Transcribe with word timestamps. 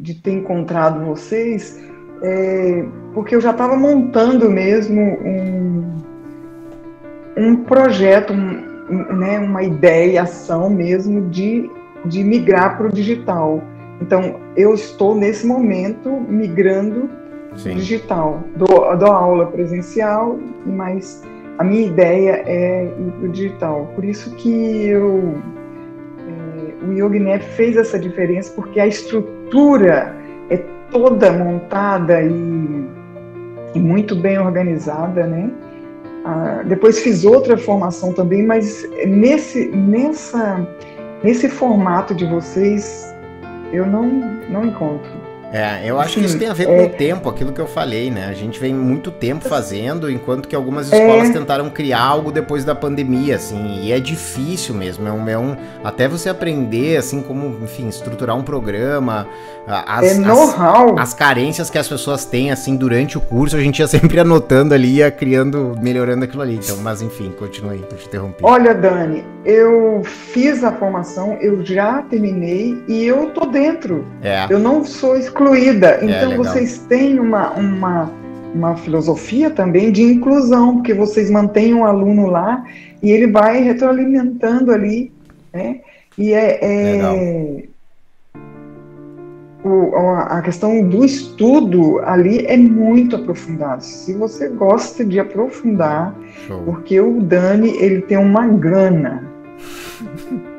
de 0.00 0.14
ter 0.14 0.32
encontrado 0.32 1.04
vocês, 1.04 1.80
é, 2.22 2.84
porque 3.14 3.34
eu 3.34 3.40
já 3.40 3.50
estava 3.50 3.76
montando 3.76 4.50
mesmo 4.50 5.00
um, 5.00 5.94
um 7.36 7.56
projeto, 7.64 8.32
um, 8.32 9.16
né, 9.16 9.38
uma 9.38 9.62
ideia, 9.62 10.22
ação 10.22 10.70
mesmo 10.70 11.28
de, 11.28 11.70
de 12.04 12.24
migrar 12.24 12.76
para 12.76 12.86
o 12.86 12.92
digital. 12.92 13.62
Então, 14.00 14.40
eu 14.56 14.74
estou 14.74 15.14
nesse 15.14 15.46
momento 15.46 16.10
migrando 16.10 17.08
Sim. 17.56 17.76
digital. 17.76 18.42
Dou, 18.56 18.96
dou 18.96 19.12
aula 19.12 19.46
presencial, 19.46 20.38
mas 20.64 21.22
a 21.58 21.64
minha 21.64 21.86
ideia 21.86 22.42
é 22.46 22.84
ir 22.84 23.12
para 23.12 23.28
o 23.28 23.32
digital. 23.32 23.92
Por 23.94 24.04
isso 24.04 24.34
que 24.36 24.86
eu, 24.86 25.34
o 26.86 26.92
YogiNet 26.92 27.44
fez 27.44 27.76
essa 27.76 27.98
diferença, 27.98 28.52
porque 28.54 28.80
a 28.80 28.86
estrutura 28.86 30.14
é 30.48 30.56
toda 30.90 31.32
montada 31.32 32.22
e, 32.22 32.86
e 33.74 33.78
muito 33.78 34.16
bem 34.16 34.38
organizada, 34.38 35.26
né? 35.26 35.50
Ah, 36.24 36.62
depois 36.66 37.00
fiz 37.00 37.24
outra 37.24 37.56
formação 37.56 38.12
também, 38.12 38.44
mas 38.44 38.86
nesse, 39.06 39.68
nessa, 39.68 40.66
nesse 41.22 41.48
formato 41.48 42.14
de 42.14 42.26
vocês 42.26 43.14
eu 43.72 43.86
não, 43.86 44.04
não 44.50 44.66
encontro. 44.66 45.19
É, 45.52 45.82
eu 45.84 45.98
acho 46.00 46.14
que 46.14 46.24
isso 46.24 46.38
tem 46.38 46.48
a 46.48 46.52
ver 46.52 46.66
com 46.66 46.74
é... 46.74 46.84
o 46.84 46.88
tempo, 46.90 47.28
aquilo 47.28 47.52
que 47.52 47.60
eu 47.60 47.66
falei, 47.66 48.10
né? 48.10 48.26
A 48.28 48.32
gente 48.32 48.60
vem 48.60 48.72
muito 48.72 49.10
tempo 49.10 49.48
fazendo, 49.48 50.08
enquanto 50.08 50.46
que 50.46 50.54
algumas 50.54 50.86
escolas 50.92 51.28
é... 51.28 51.32
tentaram 51.32 51.68
criar 51.68 52.02
algo 52.02 52.30
depois 52.30 52.64
da 52.64 52.74
pandemia, 52.74 53.34
assim, 53.34 53.80
e 53.82 53.90
é 53.90 53.98
difícil 53.98 54.74
mesmo, 54.74 55.08
é 55.08 55.12
um, 55.12 55.28
é 55.28 55.38
um 55.38 55.56
até 55.82 56.06
você 56.06 56.28
aprender, 56.28 56.96
assim, 56.96 57.20
como, 57.20 57.64
enfim, 57.64 57.88
estruturar 57.88 58.36
um 58.36 58.42
programa, 58.42 59.26
as, 59.66 60.04
é 60.04 60.14
know-how. 60.14 60.94
As, 60.94 61.08
as, 61.10 61.14
carências 61.14 61.68
que 61.68 61.78
as 61.78 61.88
pessoas 61.88 62.24
têm, 62.24 62.52
assim, 62.52 62.76
durante 62.76 63.18
o 63.18 63.20
curso, 63.20 63.56
a 63.56 63.60
gente 63.60 63.80
ia 63.80 63.86
sempre 63.88 64.20
anotando 64.20 64.72
ali, 64.72 64.98
ia 64.98 65.10
criando, 65.10 65.74
melhorando 65.80 66.24
aquilo 66.24 66.42
ali, 66.42 66.54
então, 66.62 66.76
mas 66.76 67.02
enfim, 67.02 67.34
continue 67.36 67.72
aí, 67.72 67.84
eu 67.90 67.96
te 67.96 68.06
interrompi. 68.06 68.38
Olha, 68.42 68.72
Dani, 68.72 69.24
eu 69.44 70.02
fiz 70.04 70.62
a 70.62 70.70
formação, 70.72 71.36
eu 71.40 71.64
já 71.64 72.02
terminei 72.02 72.80
e 72.86 73.04
eu 73.04 73.30
tô 73.30 73.46
dentro. 73.46 74.06
É. 74.22 74.46
Eu 74.48 74.60
não 74.60 74.84
sou 74.84 75.16
excluída. 75.16 75.39
É, 76.02 76.04
então, 76.04 76.32
é, 76.32 76.36
vocês 76.36 76.78
têm 76.88 77.18
uma, 77.18 77.50
uma, 77.52 78.12
uma 78.54 78.76
filosofia 78.76 79.50
também 79.50 79.90
de 79.90 80.02
inclusão, 80.02 80.76
porque 80.76 80.94
vocês 80.94 81.30
mantêm 81.30 81.74
o 81.74 81.84
aluno 81.84 82.26
lá 82.26 82.64
e 83.02 83.10
ele 83.10 83.26
vai 83.26 83.62
retroalimentando 83.62 84.72
ali, 84.72 85.12
né? 85.52 85.80
E 86.18 86.32
é, 86.32 86.58
é 86.62 87.68
o, 89.64 89.94
a 89.96 90.40
questão 90.42 90.82
do 90.82 91.04
estudo 91.04 92.00
ali 92.00 92.46
é 92.46 92.56
muito 92.56 93.16
aprofundado. 93.16 93.84
Se 93.84 94.14
você 94.14 94.48
gosta 94.48 95.04
de 95.04 95.20
aprofundar, 95.20 96.14
Show. 96.46 96.62
porque 96.62 97.00
o 97.00 97.20
Dani 97.20 97.76
ele 97.76 98.00
tem 98.02 98.16
uma 98.16 98.46
gana 98.46 99.28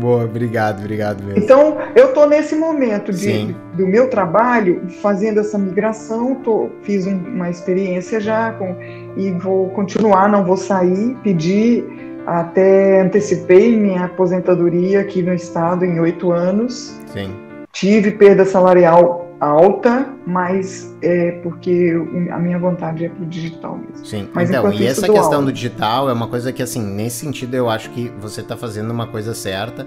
Boa, 0.00 0.24
obrigado, 0.24 0.78
obrigado 0.78 1.22
mesmo. 1.22 1.38
Então, 1.38 1.76
eu 1.94 2.08
estou 2.08 2.26
nesse 2.26 2.56
momento 2.56 3.12
de, 3.12 3.54
do 3.74 3.86
meu 3.86 4.08
trabalho, 4.08 4.82
fazendo 5.02 5.40
essa 5.40 5.58
migração, 5.58 6.36
tô, 6.36 6.70
fiz 6.82 7.06
um, 7.06 7.16
uma 7.16 7.50
experiência 7.50 8.18
já 8.18 8.52
com, 8.52 8.74
e 9.14 9.30
vou 9.32 9.68
continuar, 9.70 10.28
não 10.28 10.42
vou 10.42 10.56
sair, 10.56 11.14
pedir, 11.22 11.84
até 12.26 13.02
antecipei 13.02 13.76
minha 13.76 14.04
aposentadoria 14.04 15.00
aqui 15.00 15.22
no 15.22 15.34
estado 15.34 15.84
em 15.84 16.00
oito 16.00 16.32
anos. 16.32 16.98
Sim. 17.12 17.34
Tive 17.70 18.12
perda 18.12 18.44
salarial 18.46 19.29
alta, 19.40 20.14
mas 20.26 20.94
é 21.02 21.32
porque 21.42 21.92
a 22.30 22.38
minha 22.38 22.58
vontade 22.58 23.06
é 23.06 23.08
pro 23.08 23.24
digital 23.24 23.78
mesmo. 23.78 24.04
Sim, 24.04 24.28
mas 24.34 24.50
então, 24.50 24.70
e 24.72 24.86
essa 24.86 25.06
questão 25.08 25.34
aula. 25.34 25.46
do 25.46 25.52
digital 25.52 26.10
é 26.10 26.12
uma 26.12 26.28
coisa 26.28 26.52
que, 26.52 26.62
assim, 26.62 26.82
nesse 26.82 27.24
sentido 27.24 27.54
eu 27.54 27.70
acho 27.70 27.90
que 27.90 28.12
você 28.20 28.42
está 28.42 28.56
fazendo 28.56 28.90
uma 28.90 29.06
coisa 29.06 29.32
certa, 29.32 29.86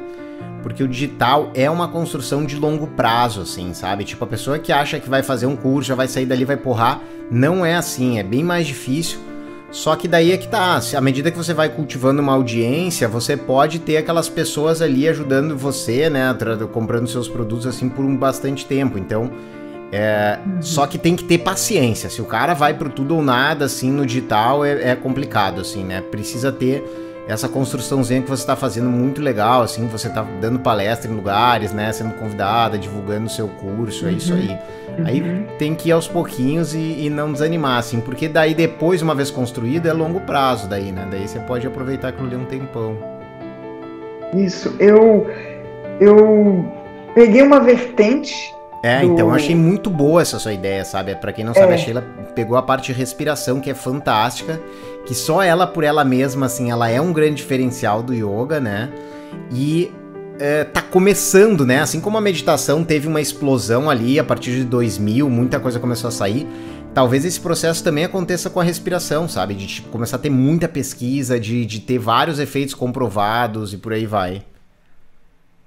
porque 0.64 0.84
o 0.84 0.88
digital 0.88 1.52
é 1.54 1.70
uma 1.70 1.88
construção 1.88 2.46
de 2.46 2.56
longo 2.56 2.88
prazo, 2.88 3.42
assim, 3.42 3.74
sabe? 3.74 4.04
Tipo, 4.04 4.24
a 4.24 4.28
pessoa 4.28 4.58
que 4.58 4.72
acha 4.72 5.00
que 5.00 5.10
vai 5.10 5.22
fazer 5.22 5.46
um 5.46 5.56
curso, 5.56 5.90
já 5.90 5.96
vai 5.96 6.08
sair 6.08 6.26
dali, 6.26 6.46
vai 6.46 6.58
porrar, 6.58 7.02
não 7.30 7.66
é 7.66 7.76
assim, 7.76 8.18
é 8.18 8.24
bem 8.24 8.44
mais 8.44 8.66
difícil. 8.66 9.20
Só 9.74 9.96
que 9.96 10.08
daí 10.08 10.32
é 10.32 10.38
que 10.38 10.48
tá, 10.48 10.80
à 10.96 11.02
medida 11.02 11.32
que 11.32 11.38
você 11.38 11.52
vai 11.52 11.68
cultivando 11.68 12.22
uma 12.22 12.34
audiência, 12.34 13.08
você 13.08 13.36
pode 13.36 13.80
ter 13.80 13.98
aquelas 13.98 14.30
pessoas 14.30 14.84
ali 14.84 15.10
ajudando 15.10 15.58
você, 15.58 16.12
né, 16.12 16.34
comprando 16.72 17.08
seus 17.08 17.28
produtos 17.28 17.66
assim 17.66 17.90
por 17.90 18.06
um 18.06 18.16
bastante 18.16 18.68
tempo. 18.68 19.00
Então, 19.00 19.32
é, 19.92 20.38
uhum. 20.46 20.62
só 20.62 20.86
que 20.86 21.00
tem 21.00 21.16
que 21.16 21.24
ter 21.24 21.40
paciência. 21.40 22.08
Se 22.08 22.22
o 22.22 22.26
cara 22.26 22.54
vai 22.54 22.76
pro 22.76 22.88
tudo 22.88 23.16
ou 23.16 23.24
nada 23.24 23.66
assim 23.66 23.92
no 23.92 24.06
digital, 24.06 24.64
é, 24.64 24.92
é 24.92 24.96
complicado 24.96 25.60
assim, 25.60 25.84
né? 25.84 26.02
Precisa 26.02 26.52
ter 26.52 26.84
essa 27.28 27.48
construçãozinha 27.48 28.22
que 28.22 28.30
você 28.30 28.44
está 28.44 28.56
fazendo 28.56 28.90
muito 28.90 29.22
legal, 29.22 29.62
assim, 29.62 29.88
você 29.88 30.08
está 30.08 30.26
dando 30.42 30.60
palestra 30.60 31.10
em 31.10 31.16
lugares, 31.16 31.72
né, 31.72 31.92
sendo 31.92 32.14
convidada, 32.16 32.78
divulgando 32.78 33.28
o 33.28 33.30
seu 33.30 33.48
curso, 33.48 34.08
é 34.08 34.12
isso 34.12 34.34
aí. 34.34 34.50
Uhum. 34.98 35.06
Aí 35.06 35.48
tem 35.58 35.74
que 35.74 35.90
ir 35.90 35.92
aos 35.94 36.08
pouquinhos 36.08 36.74
e, 36.74 37.06
e, 37.06 37.10
não 37.10 37.32
desanimar, 37.32 37.80
assim, 37.80 38.02
porque 38.02 38.28
daí 38.28 38.54
depois, 38.54 39.02
uma 39.02 39.16
vez 39.16 39.32
construído, 39.32 39.88
é 39.88 39.94
longo 39.94 40.20
prazo 40.22 40.68
daí, 40.68 40.92
né, 40.92 41.08
daí 41.10 41.28
você 41.28 41.40
pode 41.40 41.66
aproveitar 41.66 42.10
aquilo 42.10 42.28
ali 42.28 42.36
um 42.36 42.46
tempão. 42.46 42.98
Isso, 44.36 44.76
eu, 44.80 45.28
eu 46.02 46.66
peguei 47.16 47.42
uma 47.42 47.60
vertente 47.62 48.54
é, 48.84 49.00
do... 49.00 49.14
então 49.14 49.30
eu 49.30 49.34
achei 49.34 49.56
muito 49.56 49.90
boa 49.90 50.22
essa 50.22 50.38
sua 50.38 50.52
ideia, 50.52 50.84
sabe? 50.84 51.16
Para 51.16 51.32
quem 51.32 51.46
não 51.46 51.54
sabe, 51.54 51.72
é. 51.72 51.76
a 51.76 51.78
Sheila 51.78 52.02
pegou 52.36 52.58
a 52.58 52.62
parte 52.62 52.92
de 52.92 53.00
respiração, 53.00 53.62
que 53.62 53.70
é 53.70 53.74
fantástica, 53.74 54.60
que 55.06 55.16
só 55.16 55.42
ela 55.42 55.66
por 55.66 55.86
ela 55.86 56.04
mesma, 56.04 56.48
assim, 56.48 56.70
ela 56.70 56.90
é 56.90 57.00
um 57.00 57.14
grande 57.14 57.36
diferencial 57.36 58.04
do 58.04 58.14
yoga, 58.14 58.60
né? 58.60 58.92
E 59.54 59.90
é, 60.38 60.66
tá 60.66 60.82
começando, 60.82 61.66
né? 61.66 61.80
Assim 61.80 62.02
como 62.02 62.18
a 62.18 62.22
meditação 62.22 62.84
teve 62.84 63.08
uma 63.08 63.22
explosão 63.22 63.90
ali 63.90 64.20
a 64.20 64.24
partir 64.24 64.52
de 64.52 64.66
2000, 64.66 65.30
muita 65.30 65.62
coisa 65.62 65.80
começou 65.80 66.10
a 66.10 66.12
sair. 66.12 66.46
Talvez 66.94 67.24
esse 67.24 67.40
processo 67.40 67.82
também 67.84 68.04
aconteça 68.04 68.50
com 68.50 68.60
a 68.60 68.64
respiração, 68.64 69.30
sabe? 69.30 69.54
De 69.54 69.66
tipo, 69.66 69.88
começar 69.88 70.18
a 70.18 70.20
ter 70.20 70.30
muita 70.30 70.68
pesquisa, 70.68 71.40
de, 71.40 71.66
de 71.66 71.80
ter 71.80 71.98
vários 72.00 72.38
efeitos 72.38 72.74
comprovados 72.74 73.74
e 73.74 73.78
por 73.78 73.94
aí 73.94 74.06
vai. 74.06 74.44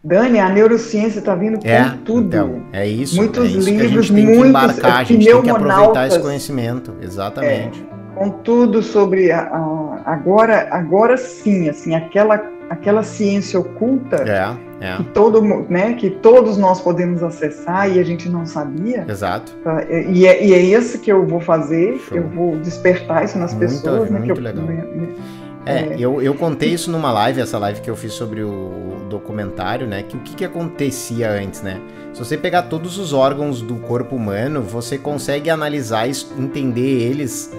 Dani, 0.07 0.39
a 0.39 0.49
neurociência 0.49 1.19
está 1.19 1.35
vindo 1.35 1.59
com 1.59 1.67
é, 1.67 1.99
tudo. 2.05 2.29
Então, 2.29 2.63
é 2.73 2.87
isso. 2.87 3.17
Muitos 3.17 3.45
é 3.45 3.49
isso 3.49 3.69
livros, 3.69 3.91
que 3.91 3.97
a 3.97 4.03
gente 4.03 4.15
tem 4.15 4.25
muitos 4.25 4.43
que 4.43 4.49
embarcar, 4.49 4.97
a 4.99 5.05
gente 5.05 5.27
tem 5.27 5.43
que 5.43 5.51
aproveitar 5.51 6.07
esse 6.07 6.21
conhecimento, 6.21 6.95
exatamente. 7.03 7.85
É, 7.93 8.15
com 8.15 8.31
tudo 8.31 8.85
sobre 8.85 9.33
a, 9.33 9.41
a, 9.41 10.03
agora, 10.07 10.69
agora 10.71 11.17
sim, 11.17 11.69
assim, 11.69 11.95
aquela 11.95 12.55
aquela 12.69 13.05
ciência 13.05 13.61
oculta 13.61 14.25
é, 14.27 14.85
é. 14.85 14.97
que 14.97 15.05
todo 15.05 15.41
né 15.69 15.93
que 15.93 16.11
todos 16.11 16.59
nós 16.59 16.81
podemos 16.81 17.23
acessar 17.23 17.89
e 17.89 18.01
a 18.01 18.03
gente 18.03 18.29
não 18.29 18.45
sabia 18.45 19.05
exato 19.09 19.53
tá, 19.63 19.85
e 19.85 20.27
é, 20.27 20.45
e 20.45 20.53
é 20.53 20.59
isso 20.59 20.99
que 20.99 21.13
eu 21.13 21.25
vou 21.25 21.39
fazer 21.39 21.97
Show. 22.09 22.19
eu 22.19 22.29
vou 22.29 22.57
despertar 22.57 23.25
isso 23.25 23.39
nas 23.39 23.55
muito, 23.55 23.69
pessoas 23.69 24.11
muito 24.11 24.41
né 24.41 24.51
legal. 24.51 24.65
Eu, 24.69 25.46
é, 25.67 25.79
é, 25.79 25.97
eu, 25.99 26.23
eu 26.23 26.35
contei 26.35 26.71
isso 26.71 26.91
numa 26.91 27.11
live, 27.11 27.41
essa 27.41 27.59
live 27.59 27.81
que 27.81 27.91
eu 27.91 27.97
fiz 27.97 28.13
sobre 28.13 28.43
o 28.43 29.05
documentário, 29.11 29.87
né? 29.87 30.05
Que 30.05 30.17
o 30.17 30.21
que, 30.21 30.37
que 30.37 30.45
acontecia 30.45 31.31
antes, 31.31 31.61
né? 31.61 31.81
Se 32.13 32.25
você 32.25 32.37
pegar 32.37 32.63
todos 32.63 32.99
os 32.99 33.13
órgãos 33.13 33.61
do 33.61 33.75
corpo 33.77 34.15
humano, 34.15 34.63
você 34.63 34.97
consegue 34.97 35.51
analisar 35.51 36.09
e 36.09 36.13
entender 36.39 37.03
eles 37.03 37.53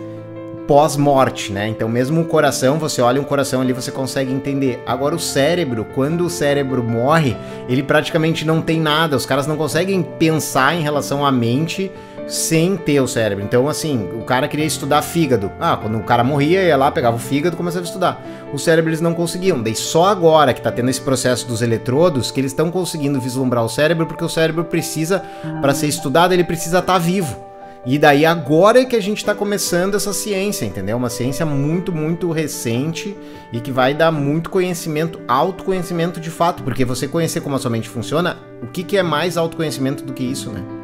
pós-morte, 0.67 1.51
né? 1.51 1.67
Então, 1.67 1.87
mesmo 1.87 2.21
o 2.21 2.25
coração, 2.25 2.77
você 2.77 3.01
olha 3.01 3.19
um 3.19 3.23
coração 3.23 3.61
ali, 3.61 3.73
você 3.73 3.91
consegue 3.91 4.31
entender. 4.31 4.81
Agora, 4.85 5.15
o 5.15 5.19
cérebro, 5.19 5.85
quando 5.95 6.25
o 6.25 6.29
cérebro 6.29 6.83
morre, 6.83 7.35
ele 7.69 7.83
praticamente 7.83 8.45
não 8.45 8.61
tem 8.61 8.79
nada. 8.79 9.15
Os 9.15 9.25
caras 9.25 9.47
não 9.47 9.55
conseguem 9.57 10.01
pensar 10.01 10.75
em 10.75 10.81
relação 10.81 11.25
à 11.25 11.31
mente 11.31 11.91
sem 12.27 12.75
ter 12.75 12.99
o 12.99 13.07
cérebro. 13.07 13.43
Então, 13.43 13.67
assim, 13.67 14.09
o 14.13 14.23
cara 14.23 14.47
queria 14.47 14.65
estudar 14.65 15.01
fígado. 15.01 15.51
Ah, 15.59 15.77
quando 15.77 15.97
o 15.97 16.03
cara 16.03 16.23
morria, 16.23 16.63
ia 16.63 16.77
lá, 16.77 16.91
pegava 16.91 17.15
o 17.15 17.19
fígado 17.19 17.55
e 17.55 17.57
começava 17.57 17.85
a 17.85 17.87
estudar. 17.87 18.25
O 18.53 18.59
cérebro 18.59 18.89
eles 18.89 19.01
não 19.01 19.13
conseguiam. 19.13 19.61
Daí 19.61 19.75
só 19.75 20.05
agora 20.05 20.53
que 20.53 20.61
tá 20.61 20.71
tendo 20.71 20.89
esse 20.89 21.01
processo 21.01 21.47
dos 21.47 21.61
eletrodos 21.61 22.29
que 22.29 22.39
eles 22.39 22.51
estão 22.51 22.69
conseguindo 22.69 23.19
vislumbrar 23.19 23.63
o 23.63 23.69
cérebro, 23.69 24.05
porque 24.05 24.23
o 24.23 24.29
cérebro 24.29 24.65
precisa, 24.65 25.23
para 25.61 25.73
ser 25.73 25.87
estudado, 25.87 26.33
ele 26.33 26.43
precisa 26.43 26.79
estar 26.79 26.93
tá 26.93 26.99
vivo. 26.99 27.47
E 27.85 27.97
daí 27.97 28.25
agora 28.25 28.81
é 28.81 28.85
que 28.85 28.97
a 28.97 29.01
gente 29.01 29.19
está 29.19 29.33
começando 29.33 29.95
essa 29.95 30.11
ciência, 30.11 30.65
entendeu? 30.65 30.97
Uma 30.97 31.09
ciência 31.09 31.45
muito, 31.45 31.93
muito 31.93 32.29
recente 32.31 33.15
e 33.53 33.61
que 33.61 33.71
vai 33.71 33.93
dar 33.93 34.11
muito 34.11 34.49
conhecimento, 34.49 35.21
autoconhecimento 35.25 36.19
de 36.19 36.29
fato, 36.29 36.63
porque 36.63 36.83
você 36.83 37.07
conhecer 37.07 37.39
como 37.39 37.55
a 37.55 37.59
sua 37.59 37.71
mente 37.71 37.87
funciona, 37.87 38.39
o 38.61 38.67
que, 38.67 38.83
que 38.83 38.97
é 38.97 39.03
mais 39.03 39.37
autoconhecimento 39.37 40.03
do 40.03 40.11
que 40.11 40.23
isso, 40.23 40.51
né? 40.51 40.76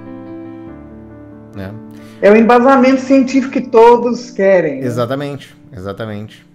Né? 1.56 1.74
É 2.22 2.32
o 2.32 2.36
embasamento 2.36 3.02
científico 3.02 3.54
que 3.54 3.62
todos 3.62 4.32
querem. 4.32 4.80
Exatamente, 4.80 5.56
exatamente. 5.72 6.46